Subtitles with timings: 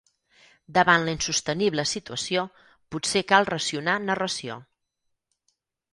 [0.77, 2.45] Davant la insostenible situació,
[2.95, 4.57] potser cal racionar narració.